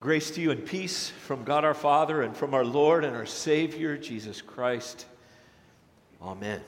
Grace 0.00 0.30
to 0.30 0.40
you 0.40 0.50
and 0.50 0.64
peace 0.64 1.10
from 1.10 1.44
God 1.44 1.62
our 1.62 1.74
Father 1.74 2.22
and 2.22 2.34
from 2.34 2.54
our 2.54 2.64
Lord 2.64 3.04
and 3.04 3.14
our 3.14 3.26
Savior, 3.26 3.98
Jesus 3.98 4.40
Christ. 4.40 5.04
Amen. 6.22 6.62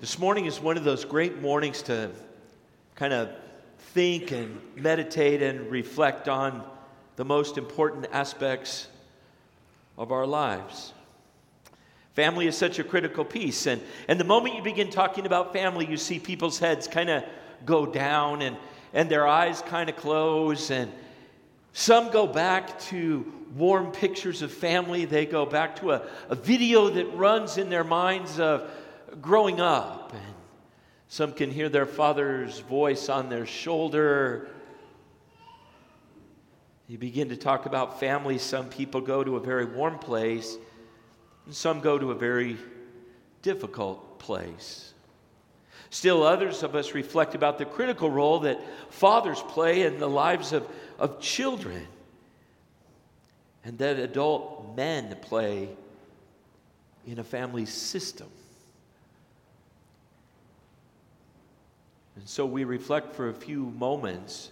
This 0.00 0.18
morning 0.18 0.46
is 0.46 0.58
one 0.58 0.78
of 0.78 0.84
those 0.84 1.04
great 1.04 1.42
mornings 1.42 1.82
to 1.82 2.10
kind 2.94 3.12
of 3.12 3.28
think 3.92 4.32
and 4.32 4.58
meditate 4.76 5.42
and 5.42 5.70
reflect 5.70 6.26
on 6.26 6.64
the 7.16 7.24
most 7.26 7.58
important 7.58 8.06
aspects 8.12 8.88
of 9.98 10.10
our 10.10 10.26
lives. 10.26 10.94
Family 12.14 12.46
is 12.46 12.56
such 12.56 12.78
a 12.78 12.82
critical 12.82 13.26
piece. 13.26 13.66
And, 13.66 13.82
and 14.08 14.18
the 14.18 14.24
moment 14.24 14.54
you 14.54 14.62
begin 14.62 14.88
talking 14.88 15.26
about 15.26 15.52
family, 15.52 15.84
you 15.84 15.98
see 15.98 16.18
people's 16.18 16.58
heads 16.58 16.88
kind 16.88 17.10
of 17.10 17.24
go 17.66 17.84
down 17.84 18.40
and, 18.40 18.56
and 18.94 19.10
their 19.10 19.26
eyes 19.26 19.60
kind 19.60 19.90
of 19.90 19.96
close 19.96 20.70
and 20.70 20.90
some 21.72 22.10
go 22.10 22.26
back 22.26 22.78
to 22.80 23.32
warm 23.56 23.92
pictures 23.92 24.42
of 24.42 24.52
family. 24.52 25.04
They 25.04 25.26
go 25.26 25.46
back 25.46 25.76
to 25.80 25.92
a, 25.92 26.02
a 26.28 26.34
video 26.34 26.90
that 26.90 27.14
runs 27.14 27.58
in 27.58 27.68
their 27.68 27.84
minds 27.84 28.38
of 28.38 28.70
growing 29.20 29.60
up. 29.60 30.12
And 30.12 30.34
some 31.08 31.32
can 31.32 31.50
hear 31.50 31.68
their 31.68 31.86
father's 31.86 32.60
voice 32.60 33.08
on 33.08 33.28
their 33.28 33.46
shoulder. 33.46 34.48
You 36.88 36.98
begin 36.98 37.28
to 37.28 37.36
talk 37.36 37.66
about 37.66 38.00
family. 38.00 38.38
Some 38.38 38.68
people 38.68 39.00
go 39.00 39.22
to 39.22 39.36
a 39.36 39.40
very 39.40 39.64
warm 39.64 39.98
place, 39.98 40.56
and 41.46 41.54
some 41.54 41.80
go 41.80 41.98
to 41.98 42.10
a 42.10 42.16
very 42.16 42.56
difficult 43.42 44.18
place. 44.18 44.92
Still, 45.90 46.22
others 46.22 46.62
of 46.62 46.74
us 46.74 46.94
reflect 46.94 47.34
about 47.34 47.58
the 47.58 47.64
critical 47.64 48.10
role 48.10 48.40
that 48.40 48.60
fathers 48.90 49.42
play 49.42 49.82
in 49.82 49.98
the 49.98 50.08
lives 50.08 50.52
of 50.52 50.66
of 51.00 51.18
children 51.18 51.86
and 53.64 53.78
that 53.78 53.98
adult 53.98 54.76
men 54.76 55.16
play 55.22 55.68
in 57.06 57.18
a 57.18 57.24
family 57.24 57.66
system. 57.66 58.28
And 62.16 62.28
so 62.28 62.44
we 62.44 62.64
reflect 62.64 63.14
for 63.14 63.30
a 63.30 63.34
few 63.34 63.64
moments 63.64 64.50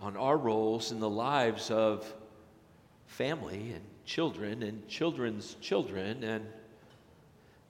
on 0.00 0.16
our 0.16 0.36
roles 0.36 0.92
in 0.92 0.98
the 0.98 1.10
lives 1.10 1.70
of 1.70 2.10
family 3.06 3.72
and 3.72 3.82
children 4.06 4.62
and 4.62 4.88
children's 4.88 5.56
children 5.60 6.24
and 6.24 6.46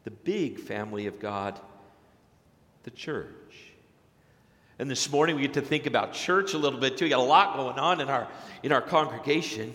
the 0.05 0.13
big 0.13 0.61
family 0.61 1.07
of 1.07 1.19
God, 1.19 1.59
the 2.85 2.91
church. 2.91 3.27
And 4.79 4.91
this 4.91 5.11
morning 5.13 5.37
we 5.37 5.43
get 5.43 5.55
to 5.55 5.61
think 5.61 5.87
about 5.87 6.15
church 6.15 6.55
a 6.55 6.59
little 6.59 6.81
bit 6.81 6.97
too. 6.97 7.05
We 7.05 7.11
got 7.11 7.21
a 7.21 7.23
lot 7.23 7.57
going 7.57 7.79
on 7.79 8.01
in 8.01 8.09
our 8.09 8.27
in 8.63 8.73
our 8.73 8.81
congregation. 8.81 9.75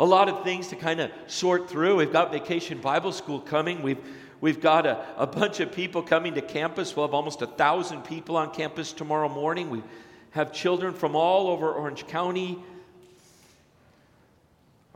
A 0.00 0.04
lot 0.04 0.28
of 0.28 0.42
things 0.42 0.68
to 0.68 0.76
kind 0.76 1.00
of 1.00 1.12
sort 1.28 1.70
through. 1.70 1.96
We've 1.96 2.12
got 2.12 2.32
vacation 2.32 2.80
Bible 2.80 3.12
school 3.12 3.38
coming. 3.38 3.80
We've 3.82 4.00
we've 4.40 4.60
got 4.60 4.86
a, 4.86 5.06
a 5.16 5.26
bunch 5.26 5.60
of 5.60 5.70
people 5.70 6.02
coming 6.02 6.34
to 6.34 6.42
campus. 6.42 6.96
We'll 6.96 7.06
have 7.06 7.14
almost 7.14 7.42
a 7.42 7.46
thousand 7.46 8.02
people 8.02 8.36
on 8.36 8.52
campus 8.52 8.92
tomorrow 8.92 9.28
morning. 9.28 9.70
We 9.70 9.82
have 10.32 10.52
children 10.52 10.94
from 10.94 11.14
all 11.14 11.46
over 11.46 11.70
Orange 11.72 12.08
County. 12.08 12.58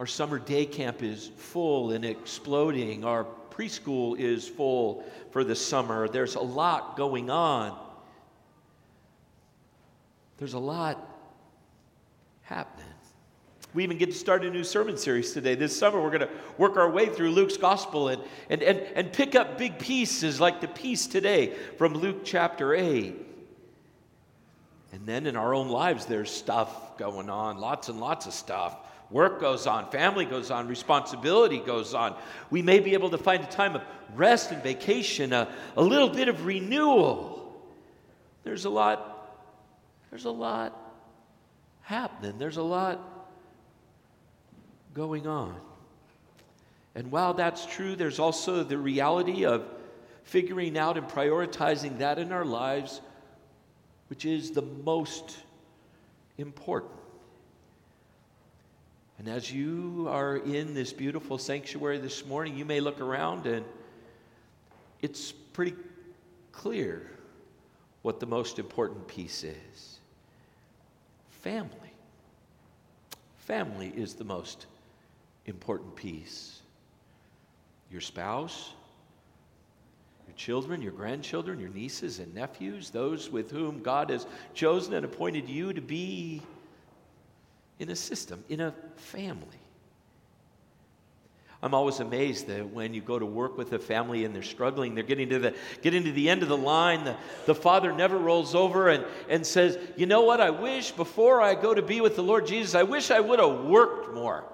Our 0.01 0.07
summer 0.07 0.41
day 0.41 0.67
camp 0.67 1.03
is 1.03 1.31
full 1.37 1.93
and 1.93 2.05
exploding. 2.05 3.05
Our 3.05 3.25
preschool 3.59 4.19
is 4.19 4.47
full 4.47 5.05
for 5.31 5.43
the 5.43 5.55
summer. 5.55 6.09
There's 6.09 6.37
a 6.37 6.41
lot 6.41 6.97
going 6.97 7.29
on. 7.29 7.77
There's 10.37 10.55
a 10.55 10.59
lot 10.59 11.05
happening. 12.43 12.87
We 13.75 13.85
even 13.85 13.99
get 13.99 14.11
to 14.11 14.17
start 14.17 14.45
a 14.45 14.51
new 14.51 14.65
sermon 14.65 14.97
series 14.97 15.33
today. 15.33 15.55
This 15.55 15.77
summer, 15.77 16.01
we're 16.01 16.11
going 16.11 16.23
to 16.23 16.31
work 16.57 16.77
our 16.77 16.91
way 16.91 17.07
through 17.07 17.33
Luke's 17.33 17.57
gospel 17.57 18.09
and, 18.09 18.23
and, 18.49 18.63
and, 18.63 18.79
and 18.95 19.13
pick 19.13 19.35
up 19.35 19.59
big 19.59 19.79
pieces 19.79 20.41
like 20.41 20.61
the 20.61 20.69
piece 20.69 21.07
today 21.07 21.55
from 21.77 21.93
Luke 21.95 22.25
chapter 22.25 22.75
8. 22.75 23.15
And 24.93 25.07
then 25.07 25.27
in 25.27 25.37
our 25.37 25.55
own 25.55 25.69
lives, 25.69 26.07
there's 26.07 26.31
stuff 26.31 26.97
going 26.97 27.29
on, 27.29 27.59
lots 27.59 27.89
and 27.91 28.01
lots 28.01 28.27
of 28.27 28.33
stuff. 28.33 28.77
Work 29.11 29.41
goes 29.41 29.67
on, 29.67 29.91
family 29.91 30.27
goes 30.27 30.51
on, 30.51 30.69
responsibility 30.69 31.59
goes 31.59 31.95
on. 31.95 32.15
We 32.51 32.61
may 32.61 32.81
be 32.81 32.93
able 32.93 33.11
to 33.11 33.19
find 33.19 33.43
a 33.43 33.47
time 33.47 33.75
of 33.75 33.83
rest 34.15 34.53
and 34.53 34.63
vacation, 34.63 35.33
a, 35.33 35.49
a 35.77 35.83
little 35.83 36.11
bit 36.11 36.29
of 36.29 36.45
renewal. 36.45 37.57
There's 38.45 38.65
a 38.65 38.71
lot 38.71 39.19
there's 40.11 40.25
a 40.25 40.31
lot 40.31 40.75
happening, 41.83 42.39
there's 42.39 42.57
a 42.57 42.63
lot 42.63 42.99
going 44.95 45.27
on. 45.27 45.55
And 46.95 47.11
while 47.11 47.35
that's 47.35 47.67
true, 47.67 47.95
there's 47.95 48.19
also 48.19 48.65
the 48.65 48.79
reality 48.79 49.45
of 49.45 49.65
figuring 50.25 50.77
out 50.77 50.97
and 50.97 51.07
prioritizing 51.07 51.99
that 51.99 52.19
in 52.19 52.33
our 52.33 52.45
lives, 52.45 53.01
which 54.09 54.25
is 54.25 54.51
the 54.51 54.63
most 54.63 55.37
important. 56.39 56.98
And 59.19 59.29
as 59.29 59.53
you 59.53 60.07
are 60.09 60.37
in 60.37 60.75
this 60.75 60.93
beautiful 60.93 61.39
sanctuary 61.39 61.99
this 61.99 62.25
morning, 62.25 62.57
you 62.57 62.65
may 62.65 62.81
look 62.81 63.01
around 63.01 63.47
and 63.47 63.65
it's 65.03 65.33
pretty 65.33 65.75
clear 66.53 67.11
what 68.03 68.21
the 68.21 68.27
most 68.27 68.59
important 68.59 69.09
piece 69.09 69.45
is 69.45 69.99
family. 71.49 71.93
Family 73.39 73.93
is 73.97 74.15
the 74.15 74.25
most 74.25 74.67
important 75.47 75.97
piece. 75.97 76.61
Your 77.91 78.03
spouse, 78.03 78.73
your 80.27 80.37
children, 80.37 80.83
your 80.83 80.93
grandchildren, 80.93 81.59
your 81.59 81.71
nieces 81.71 82.19
and 82.19 82.35
nephews, 82.35 82.91
those 82.91 83.31
with 83.31 83.51
whom 83.51 83.83
God 83.83 84.11
has 84.11 84.27
chosen 84.53 84.95
and 84.95 85.05
appointed 85.05 85.49
you 85.49 85.73
to 85.73 85.81
be 85.81 86.43
in 87.79 87.91
a 87.91 87.97
system, 87.97 88.45
in 88.49 88.61
a 88.61 88.75
family. 88.97 89.59
I'm 91.61 91.75
always 91.75 91.99
amazed 91.99 92.47
that 92.47 92.71
when 92.71 92.95
you 92.95 93.01
go 93.01 93.19
to 93.19 93.27
work 93.27 93.59
with 93.59 93.73
a 93.73 93.81
family 93.81 94.25
and 94.25 94.33
they're 94.33 94.45
struggling, 94.45 94.95
they're 94.95 95.03
getting 95.03 95.29
to 95.31 95.41
the, 95.41 95.55
getting 95.83 96.05
to 96.05 96.13
the 96.13 96.31
end 96.31 96.45
of 96.45 96.49
the 96.49 96.57
line, 96.57 97.05
the, 97.05 97.17
the 97.47 97.55
father 97.55 97.93
never 97.93 98.17
rolls 98.17 98.55
over 98.55 98.89
and, 98.89 99.05
and 99.29 99.45
says, 99.45 99.77
You 99.97 100.07
know 100.07 100.23
what? 100.23 100.41
I 100.41 100.51
wish 100.51 100.93
before 100.93 101.43
I 101.43 101.57
go 101.57 101.75
to 101.75 101.83
be 101.83 102.01
with 102.01 102.15
the 102.15 102.23
Lord 102.23 102.47
Jesus, 102.47 102.77
I 102.77 102.85
wish 102.85 103.11
I 103.11 103.19
would 103.19 103.41
have 103.41 103.65
worked 103.65 104.15
more. 104.15 104.45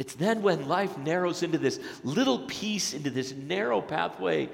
It's 0.00 0.14
then 0.14 0.42
when 0.42 0.66
life 0.66 0.98
narrows 0.98 1.44
into 1.44 1.58
this 1.58 1.78
little 2.02 2.40
piece, 2.40 2.92
into 2.92 3.10
this 3.10 3.32
narrow 3.32 3.80
pathway, 3.80 4.48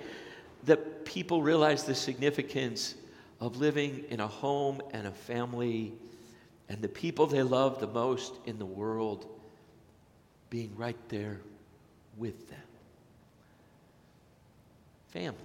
that 0.65 1.07
people 1.07 1.41
realize 1.41 1.85
the 1.85 1.95
significance 1.95 2.95
of 3.41 3.57
living 3.57 4.05
in 4.11 4.21
a 4.21 4.27
home 4.27 4.83
and 4.93 5.07
a 5.07 5.11
family 5.11 5.93
and 6.69 6.83
the 6.83 6.89
people 6.89 7.27
they 7.27 7.43
love 7.43 7.81
the 7.81 7.87
most 7.87 8.35
in 8.47 8.59
the 8.59 8.67
world 8.67 9.27
being 10.51 10.73
right 10.77 10.97
there 11.09 11.41
with 12.17 12.49
them. 12.51 12.59
Family. 15.09 15.37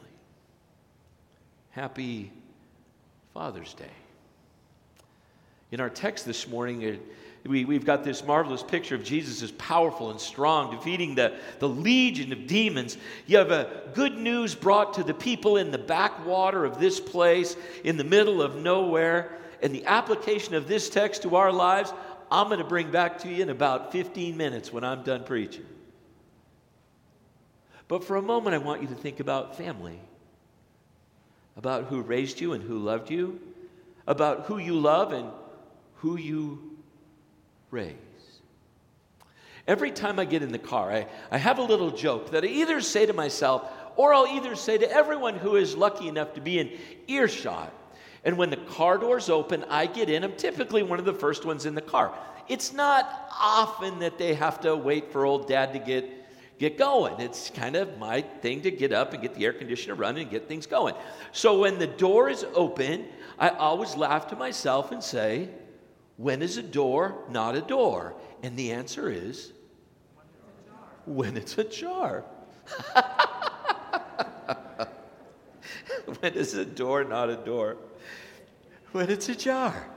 Happy 1.72 2.32
Father's 3.34 3.74
Day. 3.74 3.86
In 5.72 5.80
our 5.80 5.90
text 5.90 6.26
this 6.26 6.48
morning, 6.48 7.00
we, 7.46 7.64
we've 7.64 7.86
got 7.86 8.04
this 8.04 8.24
marvelous 8.26 8.64
picture 8.64 8.96
of 8.96 9.04
Jesus 9.04 9.44
as 9.44 9.52
powerful 9.52 10.10
and 10.10 10.20
strong, 10.20 10.76
defeating 10.76 11.14
the, 11.14 11.34
the 11.60 11.70
legion 11.70 12.32
of 12.32 12.48
demons. 12.48 12.98
You 13.28 13.38
have 13.38 13.52
a 13.52 13.84
good 13.94 14.18
news 14.18 14.56
brought 14.56 14.96
to 14.96 15.04
the 15.04 15.14
people 15.14 15.58
in 15.58 15.70
the 15.70 15.78
backwater 15.78 16.66
of 16.66 16.80
this 16.80 17.00
place, 17.00 17.56
in 17.84 17.98
the 17.98 18.04
middle 18.04 18.42
of 18.42 18.56
nowhere. 18.56 19.38
And 19.62 19.74
the 19.74 19.86
application 19.86 20.56
of 20.56 20.68
this 20.68 20.90
text 20.90 21.22
to 21.22 21.36
our 21.36 21.52
lives, 21.52 21.94
I'm 22.32 22.48
going 22.48 22.60
to 22.60 22.66
bring 22.66 22.90
back 22.90 23.20
to 23.20 23.30
you 23.30 23.44
in 23.44 23.50
about 23.50 23.92
15 23.92 24.36
minutes 24.36 24.74
when 24.74 24.84
I'm 24.84 25.04
done 25.04 25.24
preaching. 25.24 25.66
But 27.88 28.04
for 28.04 28.16
a 28.16 28.22
moment, 28.24 28.56
I 28.56 28.58
want 28.58 28.82
you 28.82 28.88
to 28.88 28.96
think 28.96 29.20
about 29.20 29.56
family, 29.56 30.00
about 31.56 31.86
who 31.86 32.02
raised 32.02 32.42
you 32.42 32.54
and 32.54 32.64
who 32.64 32.80
loved 32.80 33.12
you, 33.12 33.40
about 34.08 34.46
who 34.48 34.58
you 34.58 34.80
love 34.80 35.14
and 35.14 35.30
who 35.98 36.18
you 36.18 36.75
raise. 37.76 37.96
Every 39.68 39.92
time 39.92 40.20
I 40.20 40.26
get 40.26 40.44
in 40.44 40.52
the 40.52 40.60
car, 40.60 40.92
I, 40.92 41.08
I 41.32 41.38
have 41.38 41.58
a 41.60 41.64
little 41.64 41.92
joke 41.92 42.32
that 42.32 42.44
I 42.44 42.48
either 42.48 42.82
say 42.82 43.06
to 43.06 43.14
myself 43.14 43.70
or 43.96 44.14
I'll 44.14 44.28
either 44.28 44.56
say 44.56 44.78
to 44.78 44.92
everyone 44.92 45.36
who 45.36 45.56
is 45.56 45.76
lucky 45.76 46.08
enough 46.08 46.34
to 46.36 46.42
be 46.42 46.60
in 46.60 46.72
earshot 47.08 47.74
and 48.26 48.40
when 48.40 48.50
the 48.50 48.58
car 48.58 48.98
doors 48.98 49.30
open, 49.30 49.64
I 49.70 49.86
get 49.86 50.10
in. 50.10 50.24
I'm 50.24 50.36
typically 50.36 50.82
one 50.82 50.98
of 50.98 51.06
the 51.06 51.14
first 51.14 51.46
ones 51.46 51.68
in 51.68 51.76
the 51.76 51.82
car. 51.82 52.12
It's 52.50 52.74
not 52.74 53.30
often 53.40 54.00
that 54.00 54.18
they 54.18 54.34
have 54.34 54.60
to 54.62 54.76
wait 54.76 55.12
for 55.12 55.26
old 55.26 55.48
dad 55.48 55.74
to 55.74 55.80
get, 55.80 56.10
get 56.58 56.76
going. 56.76 57.20
It's 57.20 57.52
kind 57.52 57.76
of 57.76 58.00
my 58.00 58.22
thing 58.22 58.62
to 58.64 58.72
get 58.72 58.92
up 58.92 59.14
and 59.14 59.22
get 59.22 59.36
the 59.36 59.46
air 59.46 59.54
conditioner 59.54 59.94
running 59.94 60.24
and 60.24 60.32
get 60.32 60.48
things 60.48 60.66
going. 60.66 60.96
So 61.32 61.60
when 61.60 61.78
the 61.78 61.86
door 61.86 62.28
is 62.28 62.44
open, 62.56 63.06
I 63.38 63.50
always 63.50 63.96
laugh 63.96 64.28
to 64.30 64.36
myself 64.36 64.92
and 64.92 65.04
say, 65.04 65.50
When 66.18 66.42
is 66.42 66.58
a 66.58 66.64
door 66.64 67.24
not 67.30 67.56
a 67.56 67.62
door? 67.62 68.16
And 68.42 68.58
the 68.58 68.72
answer 68.72 69.10
is 69.10 69.52
when 71.06 71.38
it's 71.38 71.58
a 71.58 71.64
jar. 71.64 72.24
when 76.20 76.34
is 76.34 76.54
a 76.54 76.66
door 76.66 77.04
not 77.04 77.30
a 77.30 77.36
door? 77.36 77.78
When 78.92 79.10
it's 79.10 79.30
a 79.30 79.36
jar. 79.36 79.88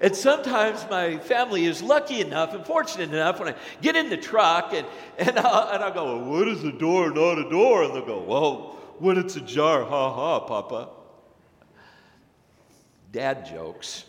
And 0.00 0.14
sometimes 0.14 0.86
my 0.90 1.18
family 1.18 1.64
is 1.64 1.82
lucky 1.82 2.20
enough 2.20 2.52
and 2.52 2.66
fortunate 2.66 3.10
enough 3.10 3.38
when 3.38 3.54
I 3.54 3.54
get 3.80 3.96
in 3.96 4.10
the 4.10 4.16
truck 4.16 4.74
and, 4.74 4.86
and, 5.18 5.38
I'll, 5.38 5.72
and 5.72 5.82
I'll 5.82 5.94
go, 5.94 6.18
well, 6.18 6.30
What 6.30 6.48
is 6.48 6.62
a 6.64 6.72
door, 6.72 7.10
not 7.10 7.38
a 7.38 7.48
door? 7.48 7.84
And 7.84 7.94
they'll 7.94 8.04
go, 8.04 8.20
Well, 8.22 8.76
when 8.98 9.16
it's 9.16 9.36
a 9.36 9.40
jar, 9.40 9.84
ha 9.84 10.12
ha, 10.12 10.40
Papa. 10.40 10.90
Dad 13.12 13.46
jokes. 13.46 14.04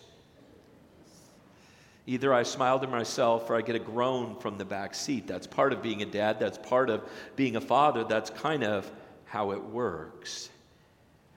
Either 2.08 2.34
I 2.34 2.44
smile 2.44 2.80
to 2.80 2.88
myself 2.88 3.50
or 3.50 3.56
I 3.56 3.62
get 3.62 3.76
a 3.76 3.80
groan 3.80 4.36
from 4.36 4.58
the 4.58 4.66
back 4.66 4.94
seat. 4.94 5.26
That's 5.26 5.48
part 5.48 5.74
of 5.74 5.82
being 5.82 6.04
a 6.04 6.06
dad. 6.06 6.40
That's 6.40 6.58
part 6.58 6.90
of 6.90 7.04
being 7.36 7.56
a 7.56 7.62
father. 7.62 8.04
That's 8.04 8.30
kind 8.30 8.64
of 8.64 8.90
how 9.26 9.52
it 9.52 9.64
works. 9.64 10.50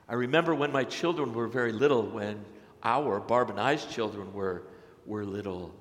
I 0.09 0.15
remember 0.15 0.55
when 0.55 0.71
my 0.71 0.85
children 0.85 1.33
were 1.33 1.49
very 1.49 1.73
little, 1.73 2.03
when 2.03 2.45
our, 2.83 3.19
Barb 3.19 3.51
and 3.51 3.61
I's 3.61 3.85
children, 3.87 4.33
were, 4.33 4.63
were 5.07 5.25
little. 5.25 5.75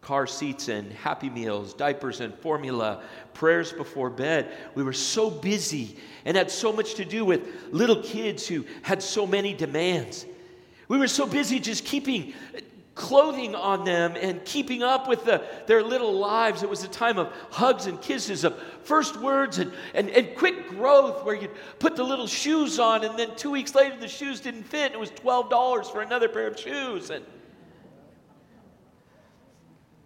Car 0.00 0.26
seats 0.26 0.68
and 0.68 0.92
Happy 0.92 1.30
Meals, 1.30 1.72
diapers 1.72 2.20
and 2.20 2.34
formula, 2.34 3.02
prayers 3.32 3.72
before 3.72 4.10
bed. 4.10 4.52
We 4.74 4.82
were 4.82 4.92
so 4.92 5.30
busy 5.30 5.96
and 6.26 6.36
had 6.36 6.50
so 6.50 6.72
much 6.72 6.94
to 6.94 7.04
do 7.04 7.24
with 7.24 7.42
little 7.70 8.02
kids 8.02 8.46
who 8.46 8.66
had 8.82 9.02
so 9.02 9.26
many 9.26 9.54
demands. 9.54 10.26
We 10.88 10.98
were 10.98 11.08
so 11.08 11.26
busy 11.26 11.58
just 11.58 11.86
keeping 11.86 12.34
clothing 12.94 13.54
on 13.54 13.84
them 13.84 14.16
and 14.16 14.44
keeping 14.44 14.82
up 14.82 15.08
with 15.08 15.24
the, 15.24 15.42
their 15.66 15.82
little 15.82 16.12
lives. 16.12 16.62
It 16.62 16.70
was 16.70 16.84
a 16.84 16.88
time 16.88 17.18
of 17.18 17.32
hugs 17.50 17.86
and 17.86 18.00
kisses, 18.00 18.44
of 18.44 18.58
first 18.82 19.16
words 19.20 19.58
and, 19.58 19.72
and, 19.94 20.10
and 20.10 20.36
quick 20.36 20.68
growth 20.68 21.24
where 21.24 21.34
you'd 21.34 21.50
put 21.78 21.96
the 21.96 22.04
little 22.04 22.26
shoes 22.26 22.78
on 22.78 23.04
and 23.04 23.18
then 23.18 23.34
two 23.36 23.50
weeks 23.50 23.74
later 23.74 23.96
the 23.98 24.08
shoes 24.08 24.40
didn't 24.40 24.64
fit. 24.64 24.86
And 24.86 24.94
it 24.94 25.00
was 25.00 25.10
$12 25.10 25.90
for 25.90 26.02
another 26.02 26.28
pair 26.28 26.46
of 26.46 26.58
shoes. 26.58 27.10
And, 27.10 27.24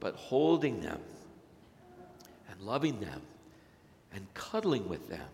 but 0.00 0.14
holding 0.14 0.80
them 0.80 1.00
and 2.50 2.60
loving 2.62 3.00
them 3.00 3.20
and 4.14 4.26
cuddling 4.32 4.88
with 4.88 5.08
them 5.08 5.28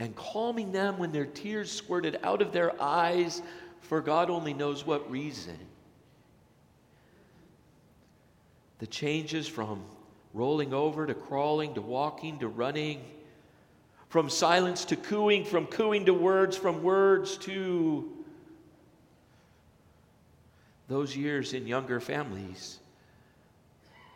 and 0.00 0.14
calming 0.16 0.72
them 0.72 0.98
when 0.98 1.12
their 1.12 1.26
tears 1.26 1.70
squirted 1.70 2.18
out 2.22 2.42
of 2.42 2.52
their 2.52 2.80
eyes 2.80 3.42
for 3.80 4.00
God 4.00 4.28
only 4.28 4.54
knows 4.54 4.84
what 4.84 5.08
reason 5.10 5.58
the 8.78 8.86
changes 8.86 9.48
from 9.48 9.82
rolling 10.34 10.72
over 10.72 11.06
to 11.06 11.14
crawling 11.14 11.74
to 11.74 11.80
walking 11.80 12.38
to 12.38 12.48
running, 12.48 13.02
from 14.08 14.30
silence 14.30 14.84
to 14.86 14.96
cooing, 14.96 15.44
from 15.44 15.66
cooing 15.66 16.06
to 16.06 16.14
words, 16.14 16.56
from 16.56 16.82
words 16.82 17.36
to 17.38 18.10
those 20.88 21.14
years 21.14 21.52
in 21.52 21.66
younger 21.66 22.00
families 22.00 22.78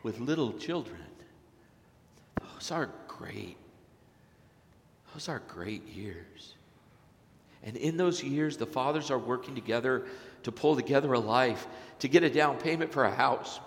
with 0.03 0.19
little 0.19 0.53
children. 0.55 1.01
Those 2.41 2.71
are 2.71 2.89
great. 3.09 3.57
Those 5.13 5.29
are 5.29 5.43
great 5.49 5.87
years. 5.89 6.55
And 7.63 7.77
in 7.77 7.97
those 7.97 8.23
years, 8.23 8.57
the 8.57 8.67
fathers 8.67 9.11
are 9.11 9.19
working 9.19 9.55
together 9.55 10.07
to 10.43 10.51
pull 10.51 10.75
together 10.75 11.13
a 11.13 11.19
life, 11.19 11.67
to 12.01 12.09
get 12.09 12.23
a 12.23 12.31
down 12.31 12.57
payment 12.57 12.93
for 12.93 13.05
a 13.05 13.15
house 13.15 13.61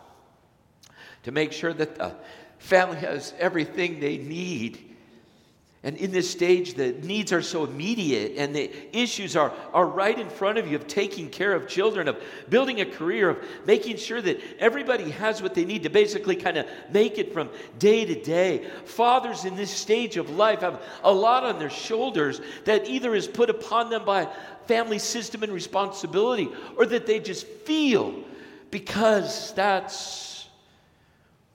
to 1.26 1.32
make 1.32 1.52
sure 1.52 1.74
that 1.74 1.96
the 1.96 2.14
family 2.60 2.98
has 2.98 3.34
everything 3.40 4.00
they 4.00 4.18
need. 4.18 4.80
And 5.82 5.98
in 5.98 6.12
this 6.12 6.30
stage, 6.30 6.76
the 6.76 6.94
needs 6.94 7.34
are 7.34 7.42
so 7.42 7.64
immediate 7.64 8.34
and 8.38 8.56
the 8.56 8.72
issues 8.96 9.36
are, 9.36 9.52
are 9.74 9.88
right 9.88 10.18
in 10.18 10.30
front 10.30 10.60
of 10.60 10.68
you 10.68 10.76
of 10.76 10.86
taking 10.86 11.30
care 11.30 11.54
of 11.54 11.68
children, 11.68 12.08
of 12.08 12.22
building 12.48 12.80
a 12.80 12.86
career, 12.86 13.32
of 13.32 13.44
making 13.66 13.98
sure 13.98 14.22
that 14.22 14.40
everybody 14.60 15.10
has 15.12 15.42
what 15.42 15.56
they 15.56 15.66
need 15.66 15.82
to 15.84 15.90
basically 15.90 16.36
kind 16.36 16.58
of 16.58 16.68
make 16.92 17.18
it 17.18 17.34
from 17.34 17.50
day 17.80 18.06
to 18.06 18.22
day. 18.22 18.68
Fathers 18.86 19.46
in 19.46 19.56
this 19.56 19.72
stage 19.72 20.18
of 20.18 20.30
life 20.30 20.62
have 20.62 20.80
a 21.04 21.12
lot 21.12 21.44
on 21.44 21.58
their 21.58 21.72
shoulders 21.72 22.40
that 22.66 22.88
either 22.88 23.16
is 23.16 23.28
put 23.28 23.50
upon 23.50 23.90
them 23.90 24.06
by 24.06 24.28
family 24.68 25.00
system 25.00 25.42
and 25.42 25.52
responsibility 25.52 26.50
or 26.78 26.86
that 26.86 27.08
they 27.08 27.20
just 27.20 27.48
feel 27.48 28.14
because 28.70 29.54
that's 29.54 30.35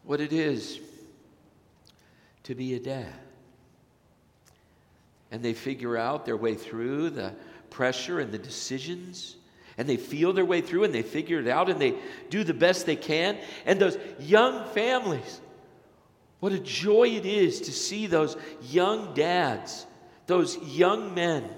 what 0.05 0.20
it 0.20 0.32
is 0.32 0.81
to 2.44 2.55
be 2.55 2.75
a 2.75 2.81
dad. 2.81 3.12
And 5.31 5.43
they 5.43 5.55
figure 5.55 5.97
out 5.97 6.26
their 6.26 6.37
way 6.37 6.55
through 6.55 7.11
the 7.11 7.32
pressure 7.70 8.19
and 8.19 8.32
the 8.32 8.38
decisions. 8.38 9.37
And 9.79 9.88
they 9.88 9.97
feel 9.97 10.32
their 10.32 10.44
way 10.44 10.61
through 10.61 10.85
and 10.85 10.94
they 10.94 11.02
figure 11.02 11.41
it 11.41 11.49
out 11.49 11.70
and 11.70 11.81
they 11.81 11.94
do 12.29 12.43
the 12.43 12.55
best 12.55 12.87
they 12.87 12.97
can. 12.97 13.38
And 13.64 13.81
those 13.81 13.97
young 14.19 14.67
families, 14.70 15.41
what 16.41 16.53
a 16.53 16.58
joy 16.58 17.08
it 17.11 17.26
is 17.26 17.61
to 17.62 17.73
see 17.73 18.06
those 18.06 18.37
young 18.62 19.14
dads, 19.14 19.87
those 20.26 20.58
young 20.58 21.14
men 21.14 21.49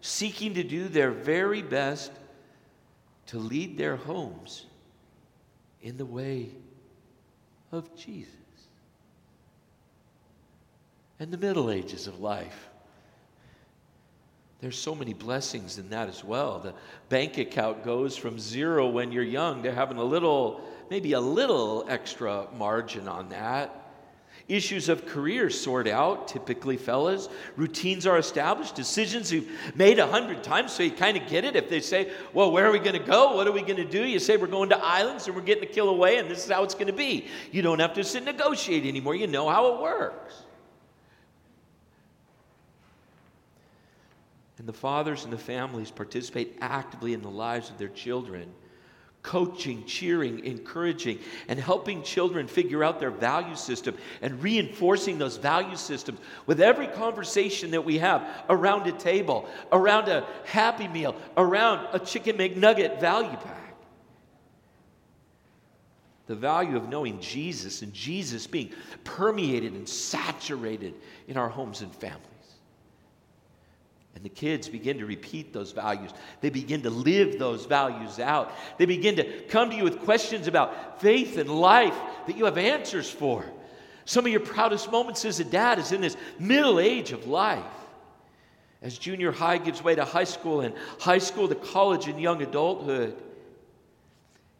seeking 0.00 0.54
to 0.54 0.64
do 0.64 0.88
their 0.88 1.10
very 1.10 1.62
best 1.62 2.10
to 3.26 3.38
lead 3.38 3.76
their 3.76 3.96
homes 3.96 4.64
in 5.82 5.96
the 5.96 6.06
way 6.06 6.50
of 7.72 7.94
Jesus. 7.96 8.34
And 11.18 11.30
the 11.30 11.38
Middle 11.38 11.70
Ages 11.70 12.06
of 12.06 12.20
life. 12.20 12.68
There's 14.60 14.78
so 14.78 14.94
many 14.94 15.14
blessings 15.14 15.78
in 15.78 15.88
that 15.90 16.08
as 16.08 16.22
well. 16.22 16.58
The 16.58 16.74
bank 17.08 17.38
account 17.38 17.82
goes 17.82 18.16
from 18.16 18.38
zero 18.38 18.88
when 18.88 19.10
you're 19.10 19.22
young 19.22 19.62
to 19.62 19.72
having 19.72 19.96
a 19.96 20.04
little, 20.04 20.60
maybe 20.90 21.14
a 21.14 21.20
little 21.20 21.86
extra 21.88 22.46
margin 22.56 23.08
on 23.08 23.30
that. 23.30 23.89
Issues 24.50 24.88
of 24.88 25.06
career 25.06 25.48
sort 25.48 25.86
out, 25.86 26.26
typically, 26.26 26.76
fellas. 26.76 27.28
Routines 27.54 28.04
are 28.04 28.18
established, 28.18 28.74
decisions 28.74 29.30
you've 29.30 29.48
made 29.76 30.00
a 30.00 30.08
hundred 30.08 30.42
times, 30.42 30.72
so 30.72 30.82
you 30.82 30.90
kind 30.90 31.16
of 31.16 31.28
get 31.28 31.44
it. 31.44 31.54
If 31.54 31.70
they 31.70 31.80
say, 31.80 32.10
Well, 32.32 32.50
where 32.50 32.66
are 32.66 32.72
we 32.72 32.80
going 32.80 32.98
to 32.98 33.06
go? 33.06 33.36
What 33.36 33.46
are 33.46 33.52
we 33.52 33.62
going 33.62 33.76
to 33.76 33.84
do? 33.84 34.04
You 34.04 34.18
say, 34.18 34.36
We're 34.36 34.48
going 34.48 34.70
to 34.70 34.78
islands 34.84 35.28
and 35.28 35.36
we're 35.36 35.42
getting 35.42 35.62
a 35.62 35.72
Kilauea, 35.72 36.18
and 36.18 36.28
this 36.28 36.44
is 36.44 36.50
how 36.50 36.64
it's 36.64 36.74
going 36.74 36.88
to 36.88 36.92
be. 36.92 37.28
You 37.52 37.62
don't 37.62 37.78
have 37.78 37.94
to 37.94 38.02
sit 38.02 38.26
and 38.26 38.36
negotiate 38.36 38.84
anymore. 38.86 39.14
You 39.14 39.28
know 39.28 39.48
how 39.48 39.72
it 39.72 39.80
works. 39.80 40.42
And 44.58 44.66
the 44.66 44.72
fathers 44.72 45.22
and 45.22 45.32
the 45.32 45.38
families 45.38 45.92
participate 45.92 46.58
actively 46.60 47.14
in 47.14 47.22
the 47.22 47.30
lives 47.30 47.70
of 47.70 47.78
their 47.78 47.88
children 47.88 48.52
coaching, 49.22 49.84
cheering, 49.84 50.44
encouraging, 50.44 51.18
and 51.48 51.58
helping 51.58 52.02
children 52.02 52.48
figure 52.48 52.82
out 52.82 53.00
their 53.00 53.10
value 53.10 53.54
system 53.54 53.94
and 54.22 54.42
reinforcing 54.42 55.18
those 55.18 55.36
value 55.36 55.76
systems 55.76 56.18
with 56.46 56.60
every 56.60 56.86
conversation 56.86 57.70
that 57.72 57.84
we 57.84 57.98
have 57.98 58.26
around 58.48 58.86
a 58.86 58.92
table, 58.92 59.48
around 59.72 60.08
a 60.08 60.26
happy 60.44 60.88
meal, 60.88 61.14
around 61.36 61.86
a 61.92 61.98
chicken 61.98 62.36
McNugget 62.36 63.00
value 63.00 63.36
pack. 63.36 63.76
The 66.26 66.36
value 66.36 66.76
of 66.76 66.88
knowing 66.88 67.20
Jesus 67.20 67.82
and 67.82 67.92
Jesus 67.92 68.46
being 68.46 68.72
permeated 69.04 69.72
and 69.72 69.88
saturated 69.88 70.94
in 71.26 71.36
our 71.36 71.48
homes 71.48 71.82
and 71.82 71.94
families. 71.94 72.29
And 74.14 74.24
the 74.24 74.28
kids 74.28 74.68
begin 74.68 74.98
to 74.98 75.06
repeat 75.06 75.52
those 75.52 75.72
values. 75.72 76.10
They 76.40 76.50
begin 76.50 76.82
to 76.82 76.90
live 76.90 77.38
those 77.38 77.66
values 77.66 78.18
out. 78.18 78.52
They 78.76 78.86
begin 78.86 79.16
to 79.16 79.42
come 79.42 79.70
to 79.70 79.76
you 79.76 79.84
with 79.84 80.00
questions 80.00 80.46
about 80.46 81.00
faith 81.00 81.38
and 81.38 81.48
life 81.48 81.96
that 82.26 82.36
you 82.36 82.44
have 82.44 82.58
answers 82.58 83.08
for. 83.08 83.44
Some 84.04 84.26
of 84.26 84.32
your 84.32 84.40
proudest 84.40 84.90
moments 84.90 85.24
as 85.24 85.38
a 85.38 85.44
dad 85.44 85.78
is 85.78 85.92
in 85.92 86.00
this 86.00 86.16
middle 86.38 86.80
age 86.80 87.12
of 87.12 87.28
life. 87.28 87.64
As 88.82 88.98
junior 88.98 89.30
high 89.30 89.58
gives 89.58 89.84
way 89.84 89.94
to 89.94 90.04
high 90.04 90.24
school, 90.24 90.62
and 90.62 90.74
high 90.98 91.18
school 91.18 91.46
to 91.48 91.54
college 91.54 92.08
and 92.08 92.20
young 92.20 92.42
adulthood. 92.42 93.16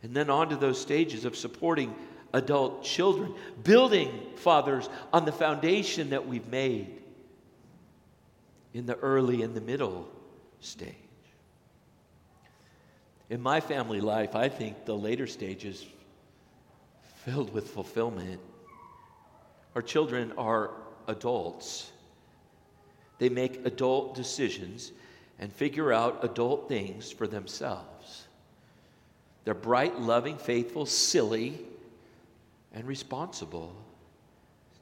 And 0.03 0.15
then 0.15 0.31
on 0.31 0.51
to 0.51 0.57
those 0.57 0.81
stages 0.81 1.25
of 1.25 1.37
supporting 1.37 1.95
adult 2.33 2.85
children, 2.85 3.35
building 3.65 4.11
fathers 4.37 4.89
on 5.13 5.25
the 5.25 5.33
foundation 5.33 6.11
that 6.11 6.29
we've 6.29 6.47
made 6.47 7.00
in 8.75 8.87
the 8.87 8.97
early 8.97 9.43
and 9.43 9.55
the 9.55 9.61
middle 9.61 10.09
stage. 10.61 10.95
In 13.29 13.41
my 13.41 13.61
family 13.61 14.01
life, 14.01 14.35
I 14.35 14.49
think 14.49 14.85
the 14.85 14.97
later 14.97 15.27
stage 15.27 15.65
is 15.65 15.87
filled 17.25 17.53
with 17.53 17.69
fulfillment. 17.69 18.41
Our 19.75 19.83
children 19.83 20.33
are 20.37 20.71
adults. 21.07 21.93
They 23.19 23.29
make 23.29 23.65
adult 23.65 24.15
decisions 24.15 24.93
and 25.39 25.53
figure 25.53 25.93
out 25.93 26.25
adult 26.25 26.69
things 26.69 27.11
for 27.11 27.27
themselves. 27.27 28.27
They're 29.45 29.55
bright, 29.55 30.01
loving, 30.01 30.37
faithful, 30.37 30.87
silly, 30.87 31.59
and 32.75 32.87
responsible. 32.87 33.75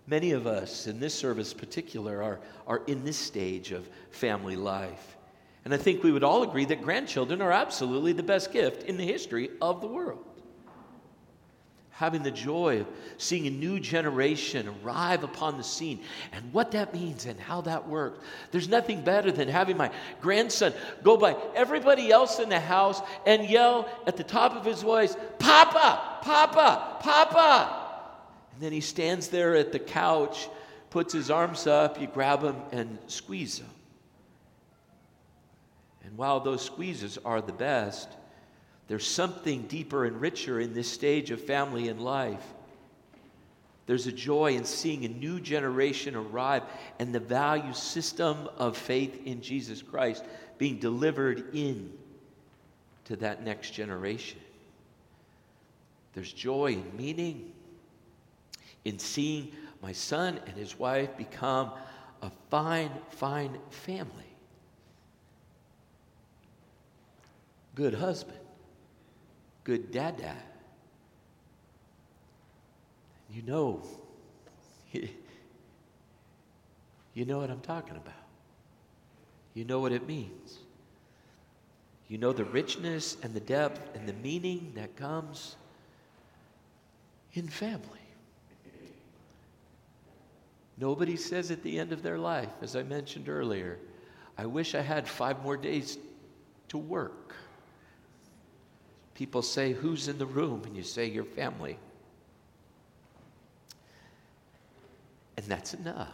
Many 0.09 0.33
of 0.33 0.47
us 0.47 0.87
in 0.87 1.01
this 1.01 1.15
service, 1.15 1.53
particular, 1.53 2.23
are, 2.23 2.41
are 2.67 2.83
in 2.87 3.05
this 3.05 3.19
stage 3.19 3.73
of 3.73 3.87
family 4.11 4.57
life. 4.57 5.17
And 5.67 5.75
I 5.75 5.77
think 5.77 6.03
we 6.03 6.13
would 6.13 6.25
all 6.25 6.45
agree 6.45 6.65
that 6.65 6.83
grandchildren 6.83 7.43
are 7.43 7.53
absolutely 7.53 8.15
the 8.15 8.23
best 8.23 8.51
gift 8.51 8.85
in 8.85 8.97
the 8.97 9.05
history 9.05 9.51
of 9.61 9.83
the 9.83 9.87
world. 9.87 10.25
Having 11.91 12.23
the 12.23 12.31
joy 12.31 12.81
of 12.81 12.87
seeing 13.19 13.49
a 13.49 13.51
new 13.51 13.79
generation 13.79 14.75
arrive 14.83 15.25
upon 15.25 15.59
the 15.59 15.65
scene 15.65 16.01
and 16.33 16.55
what 16.55 16.71
that 16.71 16.95
means 16.95 17.27
and 17.27 17.39
how 17.39 17.61
that 17.63 17.87
works. 17.87 18.25
There's 18.51 18.69
nothing 18.69 19.03
better 19.03 19.31
than 19.31 19.49
having 19.49 19.77
my 19.77 19.91
grandson 20.23 20.73
go 21.03 21.19
by 21.19 21.37
everybody 21.55 22.11
else 22.11 22.39
in 22.39 22.49
the 22.49 22.61
house 22.61 23.03
and 23.27 23.47
yell 23.51 23.87
at 24.07 24.17
the 24.17 24.25
top 24.25 24.55
of 24.55 24.65
his 24.65 24.81
voice, 24.81 25.15
Papa, 25.39 26.21
Papa, 26.23 26.97
Papa. 27.01 27.78
And 28.59 28.65
then 28.65 28.73
he 28.73 28.81
stands 28.81 29.29
there 29.29 29.55
at 29.55 29.71
the 29.71 29.79
couch, 29.79 30.49
puts 30.91 31.13
his 31.13 31.31
arms 31.31 31.69
up, 31.69 32.01
you 32.01 32.09
grab 32.09 32.43
him 32.43 32.57
and 32.73 32.99
squeeze 33.07 33.61
him. 33.61 33.71
And 36.03 36.19
while 36.19 36.41
those 36.41 36.65
squeezes 36.65 37.19
are 37.25 37.41
the 37.41 37.53
best, 37.53 38.09
there's 38.89 39.07
something 39.07 39.63
deeper 39.69 40.07
and 40.07 40.21
richer 40.21 40.59
in 40.59 40.75
this 40.75 40.91
stage 40.91 41.31
of 41.31 41.41
family 41.41 41.87
and 41.87 42.01
life. 42.01 42.43
There's 43.87 44.09
a 44.09 44.13
joy 44.13 44.55
in 44.55 44.65
seeing 44.65 45.05
a 45.05 45.09
new 45.09 45.39
generation 45.39 46.17
arrive 46.17 46.65
and 46.99 47.15
the 47.15 47.21
value 47.21 47.73
system 47.73 48.49
of 48.57 48.77
faith 48.77 49.25
in 49.25 49.41
Jesus 49.41 49.83
Christ 49.83 50.25
being 50.59 50.81
delivered 50.81 51.55
in 51.55 51.93
to 53.05 53.15
that 53.19 53.45
next 53.45 53.71
generation. 53.71 54.41
There's 56.15 56.33
joy 56.33 56.73
and 56.73 56.95
meaning 56.95 57.53
in 58.85 58.99
seeing 58.99 59.53
my 59.83 59.93
son 59.93 60.41
and 60.47 60.57
his 60.57 60.79
wife 60.79 61.17
become 61.17 61.73
a 62.23 62.31
fine, 62.51 62.91
fine 63.11 63.59
family. 63.71 64.25
Good 67.75 67.95
husband 67.95 68.39
good 69.69 69.93
dada. 69.93 70.35
You 73.31 73.43
know, 73.43 73.83
you 74.93 75.11
know 77.27 77.37
what 77.37 77.51
I'm 77.51 77.61
talking 77.61 77.95
about. 77.95 78.15
You 79.53 79.67
know 79.67 79.79
what 79.79 79.93
it 79.93 80.09
means. 80.09 80.61
You 82.09 82.17
know 82.17 82.33
the 82.33 82.47
richness 82.47 83.19
and 83.23 83.35
the 83.35 83.41
depth 83.41 83.95
and 83.95 84.09
the 84.09 84.15
meaning 84.15 84.73
that 84.77 84.97
comes 84.97 85.57
in 87.35 87.47
family. 87.47 88.08
Nobody 90.81 91.17
says 91.17 91.51
at 91.51 91.63
the 91.63 91.79
end 91.79 91.93
of 91.93 92.03
their 92.03 92.19
life, 92.19 92.51
as 92.63 92.77
I 92.77 92.85
mentioned 92.85 93.29
earlier, 93.29 93.79
I 94.37 94.47
wish 94.47 94.75
I 94.75 94.81
had 94.81 95.09
five 95.09 95.43
more 95.43 95.57
days 95.57 95.99
to 96.69 96.79
work. 96.79 97.35
People 99.15 99.43
say, 99.43 99.73
Who's 99.73 100.07
in 100.07 100.19
the 100.19 100.27
room? 100.27 100.63
And 100.65 100.77
you 100.77 100.85
say, 100.85 101.07
Your 101.07 101.25
family. 101.25 101.77
And 105.37 105.47
that's 105.47 105.75
enough. 105.75 106.13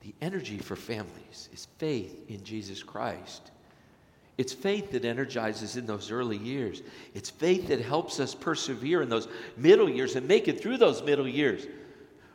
The 0.00 0.14
energy 0.20 0.58
for 0.58 0.76
families 0.76 1.48
is 1.52 1.68
faith 1.78 2.28
in 2.28 2.42
Jesus 2.42 2.82
Christ. 2.82 3.52
It's 4.36 4.52
faith 4.52 4.90
that 4.90 5.04
energizes 5.04 5.76
in 5.76 5.86
those 5.86 6.10
early 6.10 6.36
years. 6.36 6.82
It's 7.14 7.30
faith 7.30 7.68
that 7.68 7.80
helps 7.80 8.18
us 8.18 8.34
persevere 8.34 9.00
in 9.00 9.08
those 9.08 9.28
middle 9.56 9.88
years 9.88 10.16
and 10.16 10.26
make 10.26 10.48
it 10.48 10.60
through 10.60 10.78
those 10.78 11.02
middle 11.02 11.28
years 11.28 11.66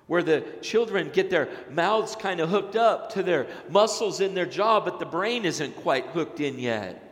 where 0.09 0.21
the 0.21 0.43
children 0.61 1.09
get 1.13 1.29
their 1.29 1.47
mouths 1.71 2.17
kind 2.17 2.41
of 2.41 2.49
hooked 2.49 2.75
up 2.75 3.13
to 3.13 3.23
their 3.23 3.47
muscles 3.69 4.19
in 4.19 4.33
their 4.33 4.45
jaw, 4.45 4.81
but 4.81 4.99
the 4.99 5.05
brain 5.05 5.45
isn't 5.45 5.73
quite 5.77 6.07
hooked 6.07 6.41
in 6.41 6.59
yet 6.59 7.05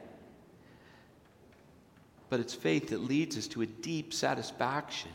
but 2.29 2.39
it's 2.39 2.53
faith 2.53 2.89
that 2.89 2.99
leads 2.99 3.37
us 3.37 3.47
to 3.47 3.61
a 3.61 3.65
deep 3.65 4.13
satisfaction 4.13 5.11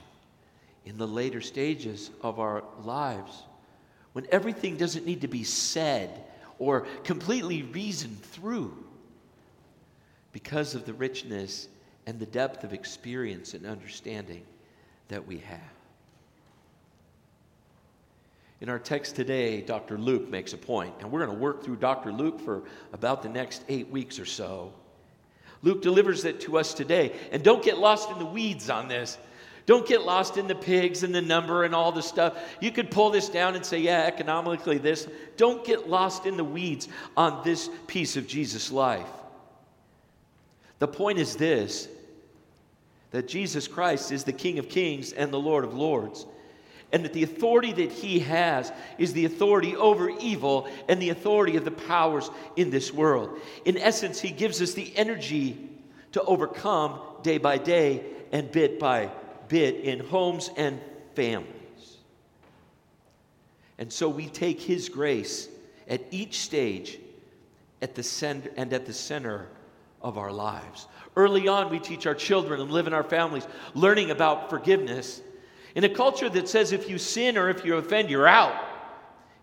in 0.84 0.96
the 0.96 1.06
later 1.06 1.40
stages 1.40 2.10
of 2.22 2.40
our 2.40 2.64
lives 2.82 3.42
when 4.12 4.26
everything 4.30 4.76
doesn't 4.76 5.06
need 5.06 5.20
to 5.20 5.28
be 5.28 5.44
said 5.44 6.24
or 6.58 6.82
completely 7.04 7.62
reasoned 7.62 8.20
through 8.22 8.76
because 10.32 10.74
of 10.74 10.84
the 10.84 10.94
richness 10.94 11.68
and 12.06 12.18
the 12.18 12.26
depth 12.26 12.64
of 12.64 12.72
experience 12.72 13.54
and 13.54 13.66
understanding 13.66 14.42
that 15.08 15.26
we 15.26 15.38
have. 15.38 15.60
In 18.62 18.68
our 18.68 18.78
text 18.78 19.16
today, 19.16 19.60
Dr. 19.60 19.98
Luke 19.98 20.30
makes 20.30 20.52
a 20.52 20.56
point, 20.56 20.94
and 21.00 21.10
we're 21.10 21.26
going 21.26 21.36
to 21.36 21.42
work 21.42 21.64
through 21.64 21.78
Dr. 21.78 22.12
Luke 22.12 22.38
for 22.38 22.62
about 22.92 23.20
the 23.20 23.28
next 23.28 23.64
eight 23.68 23.88
weeks 23.88 24.20
or 24.20 24.24
so. 24.24 24.72
Luke 25.62 25.82
delivers 25.82 26.24
it 26.24 26.40
to 26.42 26.58
us 26.58 26.72
today. 26.72 27.12
And 27.32 27.42
don't 27.42 27.64
get 27.64 27.78
lost 27.78 28.08
in 28.10 28.20
the 28.20 28.24
weeds 28.24 28.70
on 28.70 28.86
this. 28.86 29.18
Don't 29.66 29.84
get 29.84 30.02
lost 30.02 30.36
in 30.36 30.46
the 30.46 30.54
pigs 30.54 31.02
and 31.02 31.12
the 31.12 31.20
number 31.20 31.64
and 31.64 31.74
all 31.74 31.90
the 31.90 32.04
stuff. 32.04 32.38
You 32.60 32.70
could 32.70 32.88
pull 32.88 33.10
this 33.10 33.28
down 33.28 33.56
and 33.56 33.66
say, 33.66 33.80
yeah, 33.80 34.04
economically 34.04 34.78
this. 34.78 35.08
Don't 35.36 35.64
get 35.64 35.88
lost 35.88 36.26
in 36.26 36.36
the 36.36 36.44
weeds 36.44 36.86
on 37.16 37.42
this 37.42 37.68
piece 37.88 38.16
of 38.16 38.28
Jesus' 38.28 38.70
life. 38.70 39.10
The 40.78 40.86
point 40.86 41.18
is 41.18 41.34
this 41.34 41.88
that 43.10 43.26
Jesus 43.26 43.66
Christ 43.66 44.12
is 44.12 44.22
the 44.22 44.32
King 44.32 44.60
of 44.60 44.68
Kings 44.68 45.12
and 45.12 45.32
the 45.32 45.40
Lord 45.40 45.64
of 45.64 45.74
Lords 45.74 46.26
and 46.92 47.04
that 47.04 47.12
the 47.14 47.22
authority 47.22 47.72
that 47.72 47.90
he 47.90 48.20
has 48.20 48.70
is 48.98 49.12
the 49.12 49.24
authority 49.24 49.74
over 49.74 50.10
evil 50.20 50.68
and 50.88 51.00
the 51.00 51.10
authority 51.10 51.56
of 51.56 51.64
the 51.64 51.70
powers 51.70 52.30
in 52.56 52.70
this 52.70 52.92
world. 52.92 53.40
In 53.64 53.78
essence, 53.78 54.20
he 54.20 54.30
gives 54.30 54.60
us 54.60 54.74
the 54.74 54.92
energy 54.96 55.70
to 56.12 56.22
overcome 56.22 57.00
day 57.22 57.38
by 57.38 57.58
day 57.58 58.04
and 58.30 58.52
bit 58.52 58.78
by 58.78 59.10
bit 59.48 59.76
in 59.76 60.00
homes 60.00 60.50
and 60.56 60.80
families. 61.14 61.48
And 63.78 63.92
so 63.92 64.08
we 64.08 64.26
take 64.26 64.60
his 64.60 64.88
grace 64.88 65.48
at 65.88 66.02
each 66.10 66.40
stage 66.40 66.98
at 67.80 67.94
the 67.94 68.02
center 68.02 68.50
and 68.56 68.72
at 68.72 68.86
the 68.86 68.92
center 68.92 69.48
of 70.00 70.18
our 70.18 70.32
lives. 70.32 70.86
Early 71.16 71.48
on, 71.48 71.70
we 71.70 71.78
teach 71.78 72.06
our 72.06 72.14
children 72.14 72.60
and 72.60 72.70
live 72.70 72.86
in 72.86 72.92
our 72.92 73.02
families 73.02 73.46
learning 73.74 74.10
about 74.10 74.50
forgiveness 74.50 75.20
in 75.74 75.84
a 75.84 75.88
culture 75.88 76.28
that 76.28 76.48
says 76.48 76.72
if 76.72 76.88
you 76.88 76.98
sin 76.98 77.38
or 77.38 77.48
if 77.48 77.64
you 77.64 77.76
offend, 77.76 78.10
you're 78.10 78.28
out. 78.28 78.68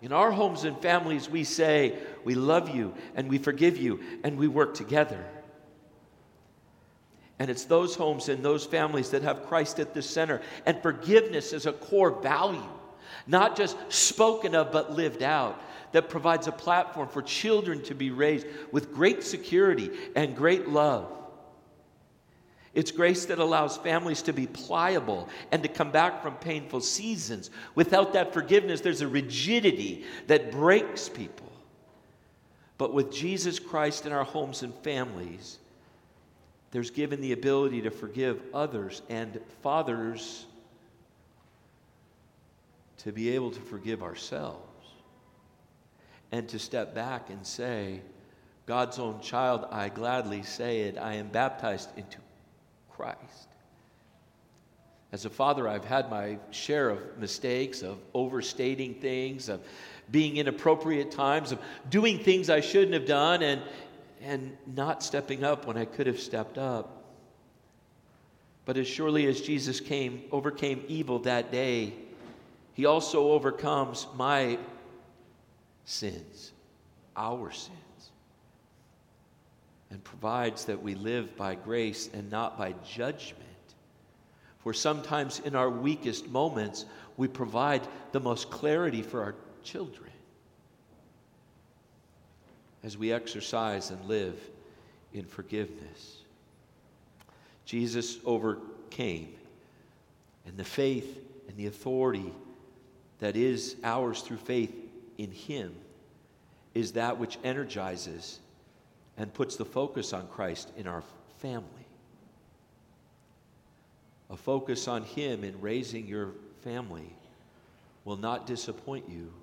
In 0.02 0.14
our 0.14 0.32
homes 0.32 0.64
and 0.64 0.80
families, 0.82 1.30
we 1.30 1.44
say, 1.44 1.98
we 2.24 2.36
love 2.36 2.70
you 2.74 2.94
and 3.16 3.30
we 3.30 3.38
forgive 3.38 3.78
you 3.78 4.00
and 4.24 4.38
we 4.38 4.48
work 4.48 4.74
together. 4.74 5.26
And 7.38 7.50
it's 7.50 7.66
those 7.66 7.96
homes 7.96 8.30
and 8.30 8.44
those 8.44 8.66
families 8.66 9.10
that 9.12 9.24
have 9.24 9.46
Christ 9.48 9.80
at 9.80 9.94
the 9.94 10.02
center 10.02 10.42
and 10.66 10.82
forgiveness 10.82 11.54
as 11.54 11.66
a 11.66 11.74
core 11.74 12.12
value, 12.22 12.70
not 13.28 13.56
just 13.56 13.78
spoken 13.90 14.56
of 14.56 14.72
but 14.72 14.92
lived 14.92 15.24
out, 15.24 15.62
that 15.92 16.10
provides 16.10 16.48
a 16.48 16.52
platform 16.52 17.10
for 17.10 17.22
children 17.22 17.82
to 17.84 17.96
be 17.96 18.12
raised 18.12 18.46
with 18.72 18.94
great 18.94 19.24
security 19.24 19.90
and 20.16 20.36
great 20.36 20.68
love. 20.68 21.12
It's 22.74 22.92
grace 22.92 23.26
that 23.26 23.40
allows 23.40 23.78
families 23.78 24.22
to 24.24 24.34
be 24.34 24.46
pliable 24.46 25.28
and 25.52 25.64
to 25.64 25.70
come 25.70 25.92
back 25.92 26.22
from 26.22 26.36
painful 26.36 26.82
seasons. 26.82 27.50
Without 27.76 28.14
that 28.14 28.34
forgiveness, 28.34 28.82
there's 28.82 29.02
a 29.02 29.08
rigidity 29.08 30.06
that 30.28 30.52
breaks 30.52 31.10
people. 31.10 31.52
But 32.78 32.94
with 32.94 33.12
Jesus 33.12 33.60
Christ 33.60 34.06
in 34.06 34.12
our 34.12 34.24
homes 34.24 34.64
and 34.64 34.74
families, 34.76 35.58
there's 36.72 36.92
given 36.92 37.22
the 37.22 37.32
ability 37.32 37.82
to 37.82 37.90
forgive 37.90 38.42
others 38.54 39.02
and 39.10 39.42
fathers 39.64 40.46
to 43.00 43.12
be 43.12 43.30
able 43.30 43.50
to 43.52 43.60
forgive 43.62 44.04
ourselves 44.04 44.62
and 46.32 46.48
to 46.50 46.60
step 46.60 46.94
back 46.94 47.30
and 47.32 47.46
say, 47.46 48.02
God's 48.68 49.00
own 49.00 49.20
child, 49.20 49.66
I 49.72 49.90
gladly 49.90 50.44
say 50.44 50.82
it, 50.82 50.98
I 50.98 51.16
am 51.16 51.30
baptized 51.30 51.90
into 51.98 52.20
Christ. 53.00 53.48
As 55.14 55.24
a 55.24 55.30
father, 55.30 55.70
I've 55.70 55.86
had 55.86 56.12
my 56.12 56.38
share 56.52 56.90
of 56.90 57.18
mistakes, 57.18 57.82
of 57.82 57.98
overstating 58.14 58.96
things, 58.96 59.48
of 59.48 59.62
being 60.12 60.36
inappropriate 60.36 61.10
times, 61.10 61.54
of 61.54 61.60
doing 61.90 62.20
things 62.20 62.50
I 62.50 62.60
shouldn't 62.60 62.92
have 62.92 63.06
done, 63.06 63.42
and, 63.42 63.62
and 64.22 64.58
not 64.68 65.02
stepping 65.02 65.46
up 65.46 65.66
when 65.66 65.78
I 65.78 65.86
could 65.86 66.08
have 66.08 66.20
stepped 66.20 66.58
up. 66.58 67.06
But 68.66 68.76
as 68.76 68.86
surely 68.86 69.28
as 69.28 69.40
Jesus 69.40 69.80
came, 69.80 70.24
overcame 70.30 70.84
evil 70.90 71.20
that 71.20 71.54
day, 71.54 71.94
he 72.74 72.86
also 72.86 73.32
overcomes 73.32 74.08
my 74.18 74.60
sins, 75.86 76.52
our 77.16 77.50
sins. 77.50 77.78
And 79.92 80.04
provides 80.04 80.66
that 80.66 80.82
we 80.82 80.96
live 80.96 81.36
by 81.36 81.56
grace 81.56 82.10
and 82.14 82.30
not 82.30 82.58
by 82.58 82.74
judgment. 82.86 83.44
For 84.60 84.74
sometimes 84.74 85.40
in 85.40 85.56
our 85.56 85.70
weakest 85.70 86.28
moments, 86.28 86.86
we 87.18 87.28
provide 87.28 87.88
the 88.12 88.20
most 88.20 88.50
clarity 88.50 89.02
for 89.02 89.24
our 89.24 89.36
children 89.64 90.12
as 92.84 92.98
we 92.98 93.12
exercise 93.12 93.90
and 93.90 94.06
live 94.06 94.40
in 95.14 95.26
forgiveness. 95.26 96.18
Jesus 97.66 98.20
overcame, 98.26 99.34
and 100.46 100.58
the 100.58 100.64
faith 100.64 101.20
and 101.48 101.58
the 101.58 101.68
authority 101.68 102.34
that 103.20 103.36
is 103.36 103.76
ours 103.84 104.22
through 104.22 104.38
faith 104.38 104.74
in 105.18 105.32
Him 105.32 105.76
is 106.74 106.94
that 106.94 107.18
which 107.18 107.38
energizes 107.44 108.40
and 109.20 109.34
puts 109.34 109.58
the 109.58 109.66
focus 109.66 110.14
on 110.14 110.26
Christ 110.28 110.72
in 110.78 110.88
our 110.88 111.04
family. 111.40 111.66
A 114.30 114.38
focus 114.38 114.88
on 114.88 115.04
Him 115.04 115.44
in 115.44 115.60
raising 115.60 116.08
your 116.08 116.32
family 116.62 117.14
will 118.06 118.16
not 118.16 118.48
disappoint 118.48 119.10
you, 119.10 119.34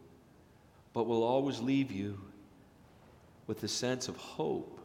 but 0.94 1.06
will 1.06 1.22
always 1.22 1.60
leave 1.60 1.92
you 1.92 2.18
with 3.46 3.62
a 3.62 3.68
sense 3.68 4.08
of 4.08 4.16
hope 4.16 4.80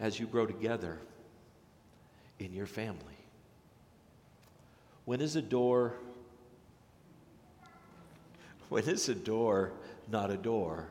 as 0.00 0.18
you 0.18 0.26
grow 0.26 0.46
together 0.46 0.98
in 2.38 2.54
your 2.54 2.66
family. 2.66 2.98
When 5.04 5.20
is 5.20 5.36
a 5.36 5.42
door 5.42 5.92
when 8.70 8.84
is 8.84 9.10
a 9.10 9.14
door 9.14 9.72
not 10.10 10.30
a 10.30 10.38
door? 10.38 10.88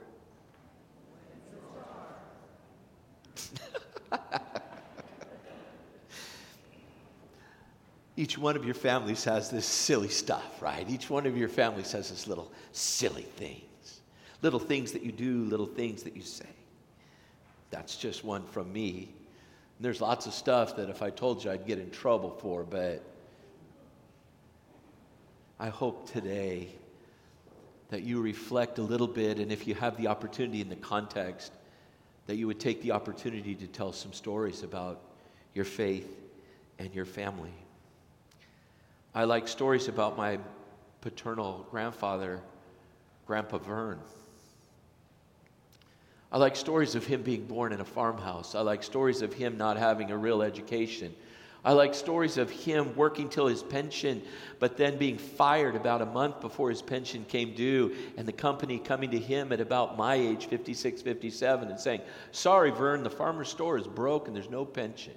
Each 8.24 8.38
one 8.38 8.56
of 8.56 8.64
your 8.64 8.74
families 8.74 9.26
has 9.26 9.50
this 9.50 9.66
silly 9.66 10.08
stuff, 10.08 10.62
right? 10.62 10.90
Each 10.90 11.10
one 11.10 11.26
of 11.26 11.36
your 11.36 11.50
families 11.50 11.92
has 11.92 12.10
this 12.10 12.26
little 12.26 12.54
silly 12.72 13.24
things. 13.24 14.00
Little 14.42 14.62
things 14.62 14.94
that 14.94 15.04
you 15.04 15.12
do, 15.12 15.44
little 15.44 15.66
things 15.66 16.04
that 16.04 16.16
you 16.16 16.22
say. 16.22 16.48
That's 17.70 17.98
just 17.98 18.24
one 18.24 18.46
from 18.46 18.72
me. 18.72 19.10
And 19.78 19.84
there's 19.84 20.00
lots 20.00 20.26
of 20.26 20.34
stuff 20.34 20.78
that 20.78 20.90
if 20.90 21.02
I 21.02 21.10
told 21.10 21.44
you 21.44 21.52
I'd 21.52 21.68
get 21.68 21.80
in 21.80 21.92
trouble 21.92 22.30
for, 22.30 22.64
but 22.64 23.04
I 25.60 25.68
hope 25.68 26.10
today 26.10 26.70
that 27.90 28.04
you 28.04 28.22
reflect 28.22 28.80
a 28.80 28.84
little 28.84 29.06
bit, 29.06 29.38
and 29.38 29.52
if 29.52 29.68
you 29.68 29.76
have 29.76 29.98
the 29.98 30.08
opportunity 30.08 30.62
in 30.62 30.70
the 30.70 30.78
context, 30.78 31.52
that 32.28 32.38
you 32.38 32.48
would 32.48 32.62
take 32.62 32.82
the 32.84 32.94
opportunity 32.94 33.54
to 33.54 33.68
tell 33.68 33.92
some 33.92 34.14
stories 34.14 34.64
about 34.64 35.02
your 35.54 35.66
faith 35.66 36.10
and 36.80 36.96
your 36.96 37.04
family. 37.04 37.52
I 39.16 39.26
like 39.26 39.48
stories 39.48 39.88
about 39.88 40.18
my 40.18 40.40
paternal 41.02 41.68
grandfather, 41.70 42.42
Grandpa 43.28 43.60
Vern. 43.60 44.00
I 46.32 46.38
like 46.38 46.56
stories 46.56 46.96
of 46.96 47.06
him 47.06 47.22
being 47.22 47.46
born 47.46 47.74
in 47.74 47.80
a 47.80 47.86
farmhouse. 47.86 48.56
I 48.56 48.62
like 48.62 48.82
stories 48.82 49.22
of 49.22 49.32
him 49.34 49.56
not 49.56 49.78
having 49.78 50.10
a 50.10 50.18
real 50.18 50.42
education. 50.42 51.14
I 51.66 51.74
like 51.74 51.94
stories 51.94 52.38
of 52.38 52.50
him 52.50 52.96
working 52.96 53.30
till 53.30 53.46
his 53.46 53.62
pension, 53.62 54.22
but 54.60 54.76
then 54.76 54.98
being 54.98 55.18
fired 55.18 55.76
about 55.76 56.02
a 56.02 56.08
month 56.08 56.42
before 56.42 56.72
his 56.72 56.82
pension 56.82 57.24
came 57.24 57.54
due, 57.54 57.96
and 58.18 58.28
the 58.28 58.34
company 58.34 58.80
coming 58.80 59.12
to 59.12 59.20
him 59.20 59.54
at 59.54 59.62
about 59.62 59.96
my 59.96 60.16
age, 60.16 60.48
56, 60.48 61.04
57, 61.04 61.70
and 61.70 61.80
saying, 61.80 62.02
Sorry, 62.32 62.72
Vern, 62.72 63.04
the 63.04 63.10
farmer's 63.10 63.48
store 63.48 63.78
is 63.78 63.88
broke 63.88 64.28
and 64.28 64.36
there's 64.36 64.50
no 64.50 64.66
pension. 64.66 65.14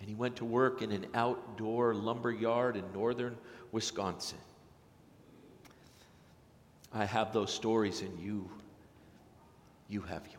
And 0.00 0.08
he 0.08 0.14
went 0.14 0.36
to 0.36 0.44
work 0.44 0.82
in 0.82 0.92
an 0.92 1.06
outdoor 1.14 1.94
lumber 1.94 2.32
yard 2.32 2.76
in 2.76 2.84
northern 2.92 3.36
Wisconsin. 3.70 4.38
I 6.92 7.04
have 7.04 7.32
those 7.32 7.52
stories, 7.52 8.00
and 8.00 8.18
you, 8.18 8.50
you 9.88 10.00
have 10.00 10.26
yours. 10.26 10.36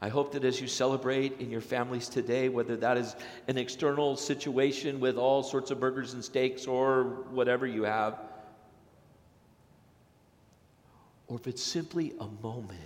I 0.00 0.08
hope 0.08 0.32
that 0.32 0.44
as 0.44 0.60
you 0.60 0.68
celebrate 0.68 1.40
in 1.40 1.50
your 1.50 1.60
families 1.60 2.08
today, 2.08 2.48
whether 2.48 2.76
that 2.76 2.96
is 2.96 3.16
an 3.48 3.58
external 3.58 4.16
situation 4.16 5.00
with 5.00 5.16
all 5.16 5.42
sorts 5.42 5.70
of 5.70 5.80
burgers 5.80 6.14
and 6.14 6.24
steaks 6.24 6.66
or 6.66 7.04
whatever 7.30 7.66
you 7.66 7.82
have, 7.82 8.20
or 11.28 11.36
if 11.36 11.46
it's 11.46 11.62
simply 11.62 12.12
a 12.20 12.28
moment 12.42 12.78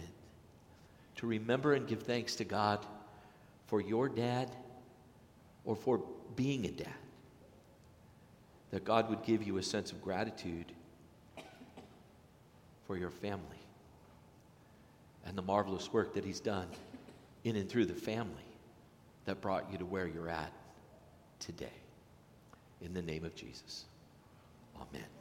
to 1.16 1.26
remember 1.26 1.74
and 1.74 1.86
give 1.86 2.02
thanks 2.04 2.36
to 2.36 2.44
God 2.44 2.84
for 3.66 3.80
your 3.80 4.08
dad 4.08 4.48
or 5.64 5.76
for 5.76 6.00
being 6.36 6.64
a 6.66 6.70
dad, 6.70 6.88
that 8.70 8.84
God 8.84 9.08
would 9.10 9.22
give 9.22 9.42
you 9.42 9.58
a 9.58 9.62
sense 9.62 9.92
of 9.92 10.02
gratitude 10.02 10.72
for 12.86 12.96
your 12.96 13.10
family 13.10 13.42
and 15.26 15.36
the 15.36 15.42
marvelous 15.42 15.92
work 15.92 16.14
that 16.14 16.24
He's 16.24 16.40
done 16.40 16.66
in 17.44 17.56
and 17.56 17.68
through 17.68 17.86
the 17.86 17.94
family 17.94 18.34
that 19.24 19.40
brought 19.40 19.70
you 19.70 19.78
to 19.78 19.84
where 19.84 20.06
you're 20.06 20.28
at 20.28 20.52
today. 21.38 21.66
In 22.82 22.94
the 22.94 23.02
name 23.02 23.24
of 23.24 23.34
Jesus. 23.34 23.84
Amen. 24.76 25.19